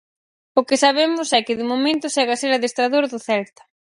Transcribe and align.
O 0.59 0.61
que 0.67 0.81
sabemos 0.83 1.27
é 1.37 1.39
que, 1.45 1.57
de 1.59 1.65
momento, 1.71 2.13
segue 2.15 2.33
a 2.33 2.41
ser 2.41 2.51
adestrador 2.53 3.03
do 3.11 3.19
Celta. 3.27 3.61